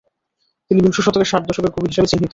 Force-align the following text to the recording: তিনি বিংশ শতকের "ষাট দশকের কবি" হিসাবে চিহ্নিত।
তিনি 0.71 0.79
বিংশ 0.83 0.97
শতকের 1.01 1.29
"ষাট 1.31 1.43
দশকের 1.47 1.73
কবি" 1.73 1.87
হিসাবে 1.91 2.09
চিহ্নিত। 2.11 2.29